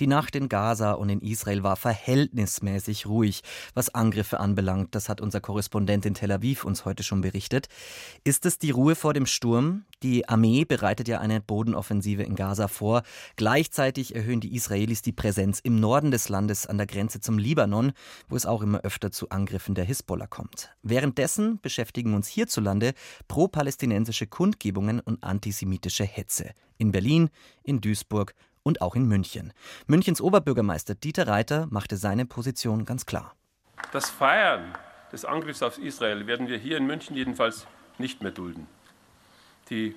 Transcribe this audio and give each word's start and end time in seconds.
Die 0.00 0.08
Nacht 0.08 0.34
in 0.34 0.48
Gaza 0.48 0.92
und 0.92 1.08
in 1.08 1.20
Israel 1.20 1.62
war 1.62 1.76
verhältnismäßig 1.76 3.06
ruhig, 3.06 3.42
was 3.74 3.94
Angriffe 3.94 4.40
anbelangt. 4.40 4.92
Das 4.96 5.08
hat 5.08 5.20
unser 5.20 5.40
Korrespondent 5.40 6.04
in 6.04 6.14
Tel 6.14 6.32
Aviv 6.32 6.64
uns 6.64 6.84
heute 6.84 7.04
schon 7.04 7.20
berichtet. 7.20 7.68
Ist 8.24 8.44
es 8.44 8.58
die 8.58 8.72
Ruhe 8.72 8.96
vor 8.96 9.14
dem 9.14 9.24
Sturm? 9.24 9.84
Die 10.02 10.28
Armee 10.28 10.64
bereitet 10.64 11.06
ja 11.06 11.20
eine 11.20 11.40
Bodenoffensive 11.40 12.24
in 12.24 12.34
Gaza 12.34 12.66
vor. 12.66 13.04
Gleichzeitig 13.36 14.16
erhöhen 14.16 14.40
die 14.40 14.56
Israelis 14.56 15.02
die 15.02 15.12
Präsenz 15.12 15.60
im 15.60 15.78
Norden 15.78 16.10
des 16.10 16.28
Landes 16.28 16.66
an 16.66 16.76
der 16.76 16.88
Grenze 16.88 17.20
zum 17.20 17.38
Libanon, 17.38 17.92
wo 18.28 18.34
es 18.34 18.46
auch 18.46 18.62
immer 18.62 18.80
öfter 18.80 19.12
zu 19.12 19.30
Angriffen 19.30 19.76
der 19.76 19.84
Hisbollah 19.84 20.26
kommt. 20.26 20.74
Währenddessen 20.82 21.60
beschäftigen 21.60 22.14
uns 22.14 22.26
hierzulande 22.26 22.94
pro-palästinensische 23.28 24.26
Kundgebungen 24.26 24.98
und 24.98 25.22
antisemitische 25.22 26.04
Hetze. 26.04 26.50
In 26.78 26.90
Berlin, 26.90 27.30
in 27.62 27.80
Duisburg 27.80 28.34
und 28.64 28.80
auch 28.80 28.96
in 28.96 29.06
München. 29.06 29.52
Münchens 29.86 30.20
Oberbürgermeister 30.20 30.96
Dieter 30.96 31.28
Reiter 31.28 31.68
machte 31.70 31.96
seine 31.96 32.26
Position 32.26 32.84
ganz 32.84 33.06
klar. 33.06 33.36
Das 33.92 34.10
Feiern 34.10 34.74
des 35.12 35.24
Angriffs 35.24 35.62
auf 35.62 35.78
Israel 35.78 36.26
werden 36.26 36.48
wir 36.48 36.58
hier 36.58 36.76
in 36.76 36.86
München 36.86 37.14
jedenfalls 37.14 37.68
nicht 37.98 38.22
mehr 38.22 38.32
dulden. 38.32 38.66
Die 39.70 39.94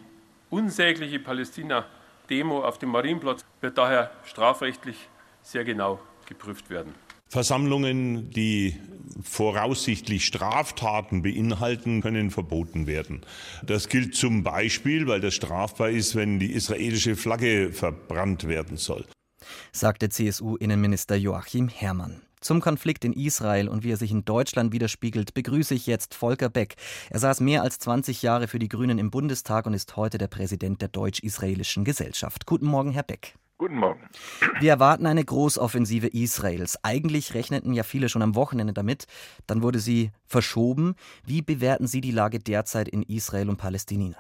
unsägliche 0.52 1.20
Palästina-Demo 1.20 2.64
auf 2.64 2.78
dem 2.78 2.90
Marienplatz 2.90 3.44
wird 3.62 3.78
daher 3.78 4.12
strafrechtlich 4.26 5.10
sehr 5.42 5.64
genau 5.64 6.00
geprüft 6.28 6.70
werden. 6.70 6.94
Versammlungen, 7.30 8.30
die 8.32 8.76
voraussichtlich 9.22 10.26
Straftaten 10.26 11.22
beinhalten, 11.22 12.02
können 12.02 12.32
verboten 12.32 12.88
werden. 12.88 13.22
Das 13.66 13.90
gilt 13.90 14.16
zum 14.16 14.44
Beispiel, 14.44 15.08
weil 15.08 15.22
das 15.22 15.34
strafbar 15.34 15.90
ist, 15.90 16.16
wenn 16.16 16.40
die 16.40 16.54
israelische 16.54 17.16
Flagge 17.16 17.72
verbrannt 17.72 18.48
werden 18.48 18.78
soll. 18.78 19.06
Sagte 19.72 20.10
CSU-Innenminister 20.10 21.16
Joachim 21.16 21.70
Herrmann. 21.70 22.22
Zum 22.40 22.62
Konflikt 22.62 23.04
in 23.04 23.14
Israel 23.14 23.68
und 23.68 23.84
wie 23.84 23.92
er 23.92 23.98
sich 23.98 24.12
in 24.12 24.24
Deutschland 24.24 24.72
widerspiegelt, 24.72 25.34
begrüße 25.34 25.74
ich 25.74 25.88
jetzt 25.88 26.14
Volker 26.14 26.50
Beck. 26.50 26.76
Er 27.10 27.20
saß 27.20 27.40
mehr 27.40 27.64
als 27.64 27.80
20 27.80 28.22
Jahre 28.22 28.48
für 28.48 28.60
die 28.60 28.70
Grünen 28.70 29.00
im 29.00 29.10
Bundestag 29.10 29.66
und 29.66 29.74
ist 29.74 29.96
heute 29.96 30.18
der 30.18 30.28
Präsident 30.28 30.82
der 30.82 30.90
Deutsch-Israelischen 30.90 31.84
Gesellschaft. 31.84 32.46
Guten 32.46 32.68
Morgen, 32.68 32.92
Herr 32.92 33.04
Beck. 33.04 33.36
Guten 33.60 33.78
Morgen. 33.78 34.08
Wir 34.60 34.70
erwarten 34.70 35.08
eine 35.08 35.26
Großoffensive 35.26 36.06
Israels. 36.06 36.78
Eigentlich 36.84 37.34
rechneten 37.34 37.74
ja 37.74 37.82
viele 37.82 38.08
schon 38.08 38.22
am 38.22 38.36
Wochenende 38.36 38.72
damit. 38.72 39.08
Dann 39.48 39.64
wurde 39.64 39.80
sie 39.80 40.12
verschoben. 40.28 40.94
Wie 41.26 41.42
bewerten 41.42 41.88
Sie 41.88 42.00
die 42.00 42.12
Lage 42.12 42.38
derzeit 42.38 42.88
in 42.88 43.02
Israel 43.02 43.50
und 43.50 43.58
Palästina? 43.58 44.16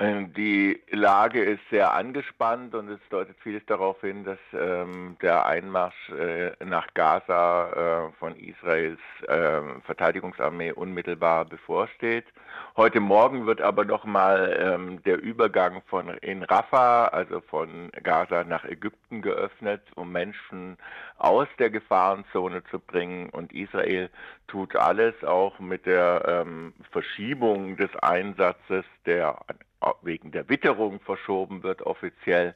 Ähm, 0.00 0.32
die 0.34 0.82
Lage 0.90 1.44
ist 1.44 1.60
sehr 1.70 1.94
angespannt 1.94 2.74
und 2.74 2.88
es 2.88 2.98
deutet 3.10 3.36
vieles 3.44 3.64
darauf 3.66 4.00
hin, 4.00 4.24
dass 4.24 4.40
ähm, 4.52 5.16
der 5.22 5.46
Einmarsch 5.46 6.10
äh, 6.10 6.50
nach 6.64 6.88
Gaza 6.94 8.08
äh, 8.08 8.12
von 8.18 8.34
Israels 8.34 8.98
äh, 9.28 9.60
Verteidigungsarmee 9.84 10.72
unmittelbar 10.72 11.44
bevorsteht. 11.44 12.24
Heute 12.76 12.98
Morgen 12.98 13.46
wird 13.46 13.60
aber 13.60 13.84
nochmal 13.84 14.56
ähm, 14.58 15.00
der 15.04 15.22
Übergang 15.22 15.80
von 15.86 16.08
in 16.08 16.42
Rafah, 16.42 17.06
also 17.06 17.40
von 17.40 17.92
Gaza 18.02 18.42
nach 18.42 18.64
Ägypten 18.64 19.22
geöffnet, 19.22 19.82
um 19.94 20.10
Menschen 20.10 20.76
aus 21.18 21.46
der 21.60 21.70
Gefahrenzone 21.70 22.64
zu 22.64 22.80
bringen. 22.80 23.30
Und 23.30 23.52
Israel 23.52 24.10
tut 24.48 24.74
alles 24.74 25.14
auch 25.22 25.60
mit 25.60 25.86
der 25.86 26.24
ähm, 26.26 26.72
Verschiebung 26.90 27.76
des 27.76 27.94
Einsatzes, 27.94 28.84
der 29.06 29.38
wegen 30.02 30.32
der 30.32 30.48
Witterung 30.48 31.00
verschoben 31.00 31.62
wird 31.62 31.82
offiziell, 31.82 32.54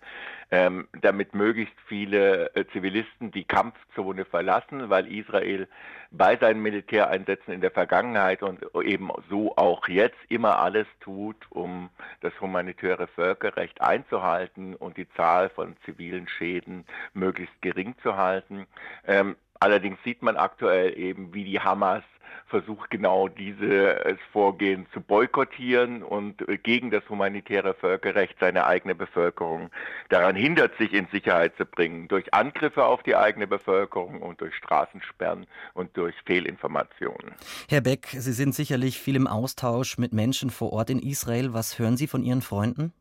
ähm, 0.50 0.89
damit 1.00 1.34
möglichst 1.34 1.75
viele 1.87 2.55
äh, 2.55 2.66
Zivilisten 2.72 3.31
die 3.31 3.44
Kampfzone 3.44 4.25
verlassen, 4.25 4.89
weil 4.91 5.06
Israel 5.06 5.69
bei 6.11 6.37
seinen 6.37 6.62
Militäreinsätzen 6.62 7.53
in 7.53 7.61
der 7.61 7.71
Vergangenheit 7.71 8.43
und 8.43 8.61
eben 8.83 9.11
so 9.28 9.55
auch 9.56 9.89
jetzt 9.89 10.19
immer 10.28 10.59
alles 10.59 10.87
tut, 11.00 11.37
um 11.50 11.91
das 12.21 12.33
humanitäre 12.41 13.06
Völkerrecht 13.09 13.81
einzuhalten 13.81 14.75
und 14.75 14.97
die 14.97 15.09
Zahl 15.10 15.50
von 15.50 15.77
zivilen 15.84 16.28
Schäden 16.28 16.87
möglichst 17.12 17.60
gering 17.60 17.95
zu 18.03 18.16
halten. 18.16 18.66
Ähm, 19.06 19.37
allerdings 19.60 19.99
sieht 20.03 20.22
man 20.22 20.37
aktuell 20.37 20.99
eben, 20.99 21.34
wie 21.34 21.45
die 21.45 21.60
Hamas 21.60 22.03
versucht 22.47 22.91
genau 22.91 23.28
dieses 23.28 24.19
Vorgehen 24.33 24.87
zu 24.93 25.00
boykottieren 25.00 26.03
und 26.03 26.44
gegen 26.62 26.91
das 26.91 27.06
humanitäre 27.09 27.75
Völkerrecht 27.75 28.37
seine 28.41 28.66
eigene 28.66 28.94
Bevölkerung 28.94 29.71
daran 30.09 30.37
hindert, 30.37 30.77
sich 30.78 30.93
in 30.93 31.06
Sicherheit 31.12 31.56
zu 31.56 31.65
bringen, 31.65 32.09
durch 32.09 32.33
Angriffe 32.33 32.84
auf 32.84 33.03
die 33.03 33.16
eigene 33.16 33.47
Bevölkerung 33.47 34.22
und 34.22 34.41
durch 34.41 34.55
Straßensperren 34.55 35.47
und 35.75 35.97
durch 35.97 36.15
Fehlinformationen. 36.25 37.34
Herr 37.69 37.81
Beck, 37.81 38.06
Sie 38.11 38.33
sind 38.33 38.55
sicherlich 38.55 38.99
viel 38.99 39.16
im 39.16 39.27
Austausch 39.27 39.99
mit 39.99 40.12
Menschen 40.12 40.50
vor 40.50 40.72
Ort 40.72 40.91
in 40.91 40.99
Israel. 40.99 41.53
Was 41.53 41.78
hören 41.78 41.97
Sie 41.97 42.06
von 42.06 42.22
Ihren 42.22 42.43
Freunden? 42.43 42.93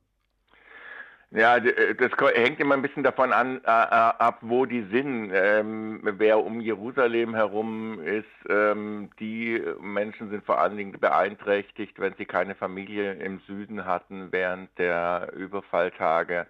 Ja, 1.32 1.58
äh, 1.58 1.94
das 1.96 2.12
hängt 2.36 2.60
immer 2.60 2.76
ein 2.76 2.82
bisschen 2.82 3.04
davon 3.04 3.34
an, 3.34 3.58
äh, 3.58 3.68
äh, 3.68 3.70
ab, 3.70 4.40
wo 4.42 4.66
die 4.66 4.84
sind. 4.92 5.32
Ähm, 5.34 6.00
wer 6.04 6.40
um 6.40 6.62
Jerusalem 6.62 7.36
herum 7.36 8.00
ist, 8.02 8.26
ähm, 8.50 9.10
die 9.20 9.62
Menschen 9.82 10.30
sind 10.30 10.46
vor 10.46 10.60
allen 10.60 10.78
Dingen 10.78 10.98
beeinträchtigt, 11.00 12.00
wenn 12.00 12.14
sie 12.16 12.26
keine 12.26 12.56
Familie 12.56 13.14
im 13.16 13.40
Süden 13.42 13.86
hatten 13.86 14.32
während 14.32 14.70
der 14.78 15.34
Überfalltage, 15.36 16.48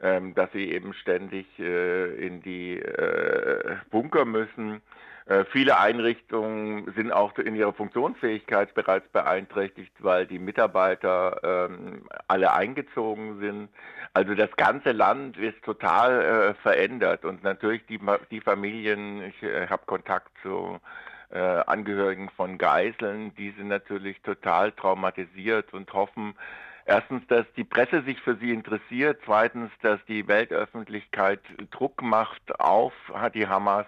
ähm, 0.00 0.34
dass 0.34 0.50
sie 0.52 0.72
eben 0.72 0.92
ständig 0.94 1.46
äh, 1.60 2.26
in 2.26 2.42
die 2.42 2.80
äh, 2.80 3.76
Bunker 3.90 4.24
müssen. 4.24 4.82
Äh, 5.26 5.44
viele 5.52 5.78
Einrichtungen 5.78 6.92
sind 6.96 7.12
auch 7.12 7.36
in 7.38 7.54
ihrer 7.54 7.72
Funktionsfähigkeit 7.72 8.74
bereits 8.74 9.08
beeinträchtigt, 9.08 9.92
weil 9.98 10.26
die 10.26 10.38
Mitarbeiter 10.38 11.68
ähm, 11.70 12.06
alle 12.28 12.52
eingezogen 12.52 13.38
sind. 13.40 13.68
Also 14.12 14.34
das 14.34 14.50
ganze 14.56 14.92
Land 14.92 15.36
ist 15.36 15.62
total 15.62 16.20
äh, 16.22 16.54
verändert 16.62 17.24
und 17.24 17.42
natürlich 17.42 17.84
die, 17.86 18.00
die 18.30 18.40
Familien, 18.40 19.22
ich 19.22 19.42
äh, 19.42 19.68
habe 19.68 19.82
Kontakt 19.86 20.30
zu 20.42 20.80
äh, 21.30 21.38
Angehörigen 21.38 22.28
von 22.30 22.58
Geiseln, 22.58 23.34
die 23.36 23.50
sind 23.52 23.68
natürlich 23.68 24.20
total 24.22 24.72
traumatisiert 24.72 25.72
und 25.72 25.92
hoffen, 25.92 26.34
Erstens, 26.84 27.26
dass 27.28 27.46
die 27.56 27.64
Presse 27.64 28.02
sich 28.02 28.20
für 28.20 28.36
sie 28.36 28.52
interessiert. 28.52 29.20
Zweitens, 29.24 29.70
dass 29.82 30.04
die 30.06 30.26
Weltöffentlichkeit 30.26 31.40
Druck 31.70 32.02
macht 32.02 32.60
auf 32.60 32.92
die 33.34 33.46
Hamas, 33.46 33.86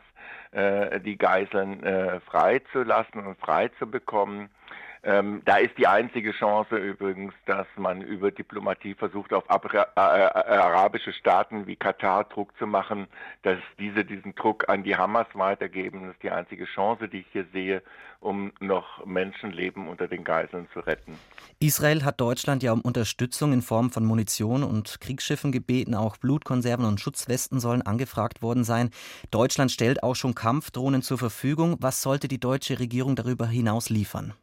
äh, 0.53 1.00
die 1.00 1.16
Geiseln 1.16 1.82
äh, 1.82 2.20
freizulassen 2.20 3.26
und 3.26 3.38
freizubekommen. 3.38 4.50
Ähm, 5.05 5.43
da 5.45 5.57
ist 5.57 5.77
die 5.79 5.89
einzige 5.89 6.31
Chance 6.31 6.77
übrigens, 6.77 7.35
dass 7.47 7.67
man 7.77 8.03
über 8.03 8.31
Diplomatie 8.31 8.95
versucht, 8.95 9.33
auf 9.33 9.51
Abra 9.51 9.89
äh, 9.97 9.99
äh, 9.99 10.57
arabische 10.57 11.13
Staaten 11.13 11.67
wie 11.67 11.75
Katar 11.75 12.25
Druck 12.25 12.57
zu 12.57 12.69
machen, 12.69 13.09
dass 13.43 13.59
diese 13.81 14.05
diesen 14.05 14.37
Druck 14.37 14.69
an 14.69 14.85
die 14.85 14.97
Hamas 14.97 15.27
weitergeben. 15.35 16.03
Das 16.05 16.15
ist 16.15 16.23
die 16.23 16.31
einzige 16.31 16.67
Chance, 16.67 17.09
die 17.09 17.21
ich 17.21 17.27
hier 17.33 17.47
sehe, 17.53 17.83
um 18.21 18.53
noch 18.61 19.05
Menschenleben 19.05 19.89
unter 19.89 20.07
den 20.07 20.23
Geiseln 20.23 20.69
zu 20.73 20.79
retten. 20.79 21.19
Israel 21.59 22.05
hat 22.05 22.21
Deutschland 22.21 22.63
ja 22.63 22.71
um 22.71 22.81
Unterstützung 22.81 23.53
in 23.53 23.63
Form 23.63 23.91
von 23.91 24.05
Munition 24.05 24.63
und 24.63 25.01
Kriegsschiffen 25.01 25.51
gebeten. 25.51 25.97
Auch 25.97 26.17
Blutkonserven 26.17 26.84
und 26.84 27.01
Schutzwesten 27.01 27.59
sollen 27.59 27.83
angefragt 27.83 28.41
worden 28.41 28.63
sein. 28.63 28.91
Deutschland 29.33 29.73
stellt 29.73 30.05
auch 30.05 30.15
schon 30.15 30.37
Kampfdrohnen 30.37 31.03
zur 31.03 31.19
Verfügung. 31.19 31.77
Was 31.81 32.03
sollte 32.03 32.29
die 32.29 32.39
deutsche 32.39 32.79
Regierung 32.79 33.17
darüber 33.17 33.48
hinaus 33.48 33.91
liefern? 33.91 34.34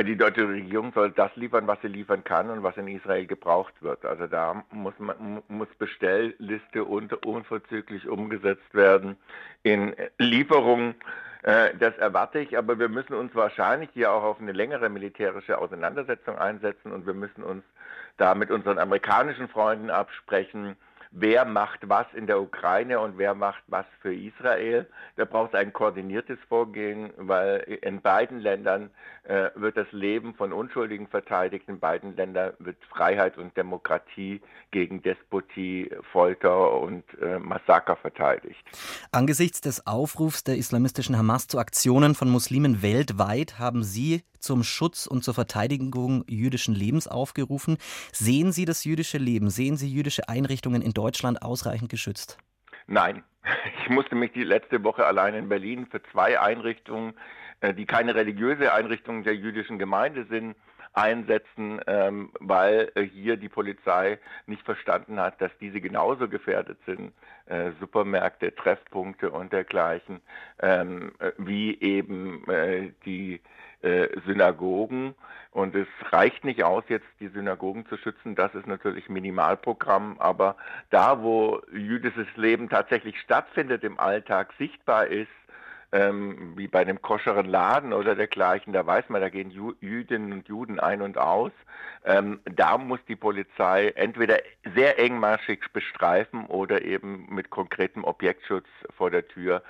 Die 0.00 0.16
deutsche 0.16 0.48
Regierung 0.48 0.90
soll 0.94 1.10
das 1.10 1.36
liefern, 1.36 1.66
was 1.66 1.78
sie 1.82 1.88
liefern 1.88 2.24
kann 2.24 2.48
und 2.48 2.62
was 2.62 2.78
in 2.78 2.88
Israel 2.88 3.26
gebraucht 3.26 3.74
wird. 3.82 4.06
Also 4.06 4.26
da 4.26 4.64
muss, 4.70 4.94
man, 4.98 5.42
muss 5.48 5.68
Bestellliste 5.78 6.84
unverzüglich 6.84 8.08
umgesetzt 8.08 8.72
werden 8.72 9.18
in 9.62 9.94
Lieferungen. 10.16 10.94
Äh, 11.42 11.76
das 11.78 11.94
erwarte 11.98 12.38
ich, 12.38 12.56
aber 12.56 12.78
wir 12.78 12.88
müssen 12.88 13.12
uns 13.12 13.34
wahrscheinlich 13.34 13.90
hier 13.92 14.12
auch 14.12 14.22
auf 14.22 14.40
eine 14.40 14.52
längere 14.52 14.88
militärische 14.88 15.58
Auseinandersetzung 15.58 16.38
einsetzen 16.38 16.90
und 16.90 17.04
wir 17.06 17.14
müssen 17.14 17.42
uns 17.42 17.62
da 18.16 18.34
mit 18.34 18.50
unseren 18.50 18.78
amerikanischen 18.78 19.48
Freunden 19.48 19.90
absprechen, 19.90 20.76
wer 21.12 21.44
macht 21.44 21.88
was 21.88 22.06
in 22.14 22.26
der 22.26 22.40
Ukraine 22.40 22.98
und 22.98 23.18
wer 23.18 23.34
macht 23.34 23.62
was 23.66 23.86
für 24.00 24.14
Israel. 24.14 24.86
Da 25.16 25.24
braucht 25.24 25.54
es 25.54 25.60
ein 25.60 25.72
koordiniertes 25.72 26.38
Vorgehen, 26.48 27.12
weil 27.16 27.60
in 27.82 28.00
beiden 28.00 28.40
Ländern 28.40 28.90
äh, 29.24 29.50
wird 29.54 29.76
das 29.76 29.86
Leben 29.92 30.34
von 30.34 30.52
Unschuldigen 30.52 31.06
verteidigt, 31.06 31.68
in 31.68 31.78
beiden 31.78 32.16
Ländern 32.16 32.54
wird 32.58 32.76
Freiheit 32.88 33.38
und 33.38 33.56
Demokratie 33.56 34.40
gegen 34.70 35.02
Despotie, 35.02 35.90
Folter 36.10 36.80
und 36.80 37.04
äh, 37.20 37.38
Massaker 37.38 37.96
verteidigt. 37.96 38.64
Angesichts 39.12 39.60
des 39.60 39.86
Aufrufs 39.86 40.44
der 40.44 40.56
islamistischen 40.56 41.16
Hamas 41.16 41.46
zu 41.46 41.58
Aktionen 41.58 42.14
von 42.14 42.30
Muslimen 42.30 42.82
weltweit 42.82 43.58
haben 43.58 43.82
Sie 43.82 44.22
zum 44.42 44.62
Schutz 44.64 45.06
und 45.06 45.24
zur 45.24 45.34
Verteidigung 45.34 46.24
jüdischen 46.28 46.74
Lebens 46.74 47.08
aufgerufen. 47.08 47.78
Sehen 48.12 48.52
Sie 48.52 48.64
das 48.64 48.84
jüdische 48.84 49.18
Leben, 49.18 49.50
sehen 49.50 49.76
Sie 49.76 49.88
jüdische 49.88 50.28
Einrichtungen 50.28 50.82
in 50.82 50.92
Deutschland 50.92 51.42
ausreichend 51.42 51.90
geschützt? 51.90 52.38
Nein. 52.86 53.22
Ich 53.82 53.90
musste 53.90 54.14
mich 54.14 54.30
die 54.30 54.44
letzte 54.44 54.84
Woche 54.84 55.04
allein 55.04 55.34
in 55.34 55.48
Berlin 55.48 55.88
für 55.90 56.00
zwei 56.12 56.38
Einrichtungen, 56.38 57.14
äh, 57.60 57.74
die 57.74 57.84
keine 57.84 58.14
religiöse 58.14 58.72
Einrichtungen 58.72 59.24
der 59.24 59.34
jüdischen 59.34 59.76
Gemeinde 59.80 60.24
sind, 60.30 60.54
einsetzen, 60.92 61.80
ähm, 61.86 62.30
weil 62.38 62.92
äh, 62.94 63.02
hier 63.02 63.36
die 63.36 63.48
Polizei 63.48 64.18
nicht 64.46 64.62
verstanden 64.62 65.18
hat, 65.18 65.40
dass 65.40 65.50
diese 65.60 65.80
genauso 65.80 66.28
gefährdet 66.28 66.78
sind, 66.86 67.12
äh, 67.46 67.72
Supermärkte, 67.80 68.54
Treffpunkte 68.54 69.30
und 69.30 69.52
dergleichen, 69.52 70.20
ähm, 70.60 71.12
äh, 71.18 71.32
wie 71.38 71.80
eben 71.80 72.44
die 73.06 73.40
äh, 73.82 74.08
Synagogen. 74.26 75.14
Und 75.50 75.74
es 75.74 75.88
reicht 76.10 76.44
nicht 76.44 76.64
aus, 76.64 76.84
jetzt 76.88 77.06
die 77.20 77.28
Synagogen 77.28 77.84
zu 77.86 77.98
schützen. 77.98 78.34
Das 78.34 78.54
ist 78.54 78.66
natürlich 78.66 79.08
Minimalprogramm. 79.08 80.16
Aber 80.18 80.56
da, 80.90 81.22
wo 81.22 81.60
jüdisches 81.72 82.28
Leben 82.36 82.68
tatsächlich 82.70 83.20
stattfindet, 83.20 83.84
im 83.84 84.00
Alltag 84.00 84.54
sichtbar 84.58 85.06
ist, 85.08 85.28
ähm, 85.92 86.54
wie 86.56 86.68
bei 86.68 86.80
einem 86.80 87.02
koscheren 87.02 87.46
Laden 87.46 87.92
oder 87.92 88.14
dergleichen, 88.14 88.72
da 88.72 88.86
weiß 88.86 89.10
man, 89.10 89.20
da 89.20 89.28
gehen 89.28 89.50
Jü 89.50 89.74
Jüdinnen 89.80 90.32
und 90.32 90.48
Juden 90.48 90.80
ein 90.80 91.02
und 91.02 91.18
aus. 91.18 91.52
Ähm, 92.04 92.40
da 92.44 92.78
muss 92.78 93.00
die 93.06 93.16
Polizei 93.16 93.88
entweder 93.94 94.38
sehr 94.74 94.98
engmaschig 94.98 95.60
bestreifen 95.72 96.46
oder 96.46 96.82
eben 96.82 97.26
mit 97.28 97.50
konkretem 97.50 98.04
Objektschutz 98.04 98.66
vor 98.96 99.10
der 99.10 99.28
Tür 99.28 99.62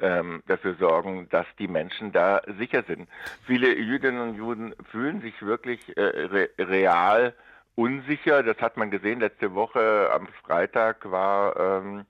ähm, 0.00 0.42
dafür 0.46 0.74
sorgen, 0.74 1.28
dass 1.30 1.46
die 1.58 1.68
Menschen 1.68 2.12
da 2.12 2.42
sicher 2.58 2.82
sind. 2.82 3.08
Viele 3.46 3.74
Jüdinnen 3.74 4.20
und 4.20 4.34
Juden 4.36 4.74
fühlen 4.90 5.20
sich 5.20 5.40
wirklich 5.42 5.96
äh, 5.96 6.02
re 6.02 6.50
real 6.58 7.34
unsicher. 7.74 8.42
Das 8.42 8.58
hat 8.58 8.76
man 8.76 8.90
gesehen 8.90 9.20
letzte 9.20 9.54
Woche 9.54 10.10
am 10.12 10.26
Freitag 10.44 11.10
war 11.10 11.56
ähm, 11.56 12.06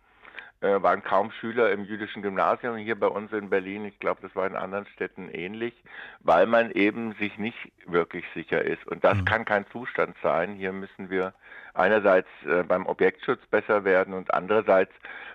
äh, 0.61 0.83
waren 0.83 1.03
kaum 1.03 1.31
Schüler 1.33 1.73
im 1.73 1.85
jüdischen 1.85 2.23
Gymnasium 2.23 2.77
hier 2.77 2.99
bei 2.99 3.07
uns 3.07 3.33
in 3.33 3.51
Berlin. 3.51 3.85
Ich 3.85 3.99
glaube, 3.99 4.21
das 4.23 4.35
war 4.37 4.47
in 4.47 4.57
anderen 4.57 4.87
Städten 4.87 5.29
ähnlich, 5.31 5.75
weil 6.21 6.47
man 6.47 6.71
eben 6.73 7.15
sich 7.15 7.39
nicht 7.39 7.59
wirklich 7.87 8.25
sicher 8.35 8.63
ist. 8.63 8.87
Und 8.87 9.05
das 9.05 9.17
mhm. 9.19 9.25
kann 9.25 9.45
kein 9.45 9.67
Zustand 9.73 10.17
sein. 10.23 10.55
Hier 10.55 10.73
müssen 10.73 11.11
wir 11.11 11.33
einerseits 11.75 12.29
äh, 12.47 12.63
beim 12.63 12.87
Objektschutz 12.87 13.41
besser 13.47 13.85
werden 13.85 14.15
und 14.15 14.35
andererseits 14.35 14.93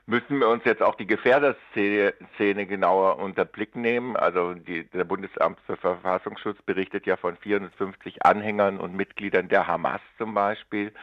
müssen 0.08 0.40
wir 0.40 0.50
uns 0.50 0.64
jetzt 0.66 0.84
auch 0.84 0.96
die 0.96 1.08
Gefährderszene 1.08 2.66
genauer 2.68 3.18
unter 3.18 3.46
Blick 3.46 3.76
nehmen. 3.76 4.16
Also 4.16 4.54
die, 4.54 4.84
der 4.92 5.04
Bundesamt 5.06 5.60
für 5.66 5.78
Verfassungsschutz 5.78 6.62
berichtet 6.62 7.06
ja 7.08 7.18
von 7.18 7.36
450 7.38 8.24
Anhängern 8.26 8.80
und 8.80 8.96
Mitgliedern 8.96 9.50
der 9.50 9.68
Hamas 9.68 10.02
zum 10.18 10.34
Beispiel. 10.34 10.94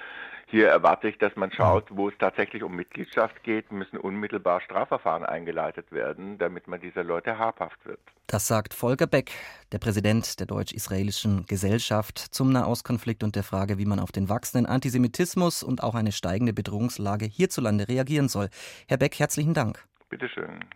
Hier 0.53 0.69
erwarte 0.69 1.09
ich, 1.09 1.17
dass 1.17 1.35
man 1.35 1.51
schaut, 1.51 1.87
wo 1.89 2.11
es 2.11 2.15
tatsächlich 2.19 2.63
um 2.63 2.77
Mitgliedschaft 2.77 3.43
geht, 3.43 3.73
müssen 3.73 3.97
unmittelbar 3.97 4.61
Strafverfahren 4.61 5.25
eingeleitet 5.25 5.91
werden, 5.93 6.37
damit 6.37 6.69
man 6.69 6.79
dieser 6.79 7.03
Leute 7.03 7.39
habhaft 7.39 7.79
wird. 7.87 8.01
Das 8.27 8.49
sagt 8.49 8.75
Volker 8.75 9.07
Beck, 9.07 9.31
der 9.73 9.79
Präsident 9.79 10.39
der 10.41 10.47
deutsch-israelischen 10.47 11.47
Gesellschaft 11.47 12.19
zum 12.19 12.53
Nahostkonflikt 12.53 13.25
und 13.25 13.35
der 13.35 13.45
Frage, 13.45 13.79
wie 13.79 13.87
man 13.87 13.99
auf 13.99 14.13
den 14.13 14.29
wachsenden 14.29 14.67
Antisemitismus 14.67 15.63
und 15.63 15.83
auch 15.83 15.95
eine 15.95 16.13
steigende 16.13 16.53
Bedrohungslage 16.53 17.25
hierzulande 17.25 17.89
reagieren 17.89 18.29
soll. 18.29 18.51
Herr 18.89 18.99
Beck, 18.99 19.19
herzlichen 19.19 19.55
Dank. 19.55 19.83
Bitteschön. 20.11 20.67